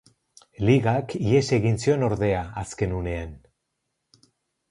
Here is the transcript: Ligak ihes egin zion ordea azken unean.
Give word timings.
Ligak 0.69 1.11
ihes 1.17 1.43
egin 1.57 1.77
zion 1.83 2.07
ordea 2.07 2.41
azken 2.63 2.95
unean. 3.01 3.35